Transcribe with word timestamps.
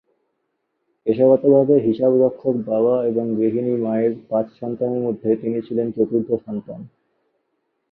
পেশাগতভাবে 1.05 1.75
হিসাবরক্ষক 1.85 2.55
বাবা 2.67 2.95
এবং 3.05 3.25
গৃহিণী 3.37 3.73
মায়ের 3.83 4.13
পাঁচ 4.29 4.47
সন্তানের 4.59 5.01
মধ্যে 5.03 5.29
তিনি 5.41 5.57
ছিলেন 5.67 5.87
চতুর্থ 5.91 6.29
সন্তান। 6.45 6.79